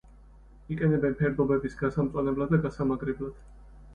[0.75, 3.37] იყენებენ ფერდობების გასამწვანებლად და გასამაგრებლად.